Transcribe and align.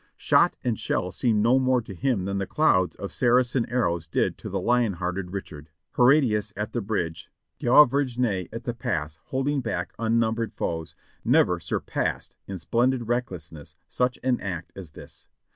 Shot 0.17 0.55
and 0.63 0.79
shell 0.79 1.11
seemed 1.11 1.43
no 1.43 1.59
more 1.59 1.79
to 1.79 1.93
him 1.93 2.25
than 2.25 2.39
the 2.39 2.47
clouds 2.47 2.95
of 2.95 3.11
Saracen 3.11 3.67
ar 3.71 3.81
rows 3.83 4.07
did 4.07 4.35
to 4.39 4.49
the 4.49 4.59
lion 4.59 4.93
hearted 4.93 5.29
Richard. 5.29 5.69
Horatius 5.91 6.51
at 6.57 6.73
the 6.73 6.81
bridge, 6.81 7.29
D'Auvergne 7.59 8.49
at 8.51 8.63
the 8.63 8.73
pass 8.73 9.19
holding 9.25 9.61
back 9.61 9.93
unnumbered 9.99 10.53
foes, 10.55 10.95
never 11.23 11.59
surpassed 11.59 12.35
in 12.47 12.57
splendid 12.57 13.07
recklessness 13.09 13.75
such 13.87 14.17
an 14.23 14.39
act 14.41 14.71
as 14.75 14.89
this. 14.89 15.27